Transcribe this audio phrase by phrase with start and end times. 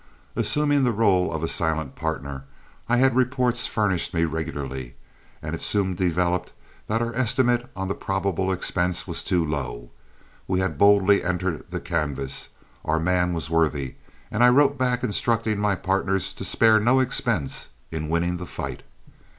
[0.35, 2.45] Assuming the rôle of a silent partner,
[2.89, 4.95] I had reports furnished me regularly,
[5.43, 6.53] and it soon developed
[6.87, 9.91] that our estimate on the probable expense was too low.
[10.47, 12.49] We had boldly entered the canvass,
[12.83, 13.93] our man was worthy,
[14.31, 18.81] and I wrote back instructing my partners to spare no expense in winning the fight.